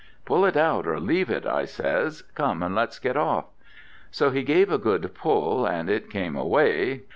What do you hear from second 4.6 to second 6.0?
a good pull, and